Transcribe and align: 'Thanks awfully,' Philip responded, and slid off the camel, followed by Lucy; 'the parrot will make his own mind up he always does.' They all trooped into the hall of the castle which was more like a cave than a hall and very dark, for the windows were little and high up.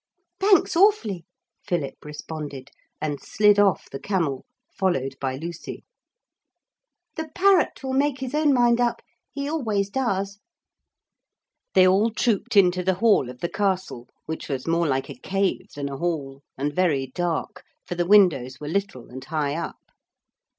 'Thanks 0.39 0.75
awfully,' 0.75 1.25
Philip 1.63 1.93
responded, 2.03 2.71
and 2.99 3.21
slid 3.21 3.59
off 3.59 3.87
the 3.87 3.99
camel, 3.99 4.47
followed 4.75 5.13
by 5.21 5.35
Lucy; 5.35 5.83
'the 7.15 7.29
parrot 7.35 7.83
will 7.83 7.93
make 7.93 8.19
his 8.19 8.33
own 8.33 8.51
mind 8.51 8.81
up 8.81 9.03
he 9.31 9.47
always 9.47 9.91
does.' 9.91 10.39
They 11.75 11.87
all 11.87 12.09
trooped 12.09 12.55
into 12.57 12.81
the 12.83 12.95
hall 12.95 13.29
of 13.29 13.41
the 13.41 13.47
castle 13.49 14.07
which 14.25 14.49
was 14.49 14.65
more 14.65 14.87
like 14.87 15.07
a 15.07 15.13
cave 15.19 15.67
than 15.75 15.87
a 15.87 15.97
hall 15.97 16.41
and 16.57 16.73
very 16.73 17.11
dark, 17.13 17.63
for 17.85 17.93
the 17.93 18.07
windows 18.07 18.59
were 18.59 18.67
little 18.69 19.07
and 19.11 19.23
high 19.23 19.53
up. 19.53 19.77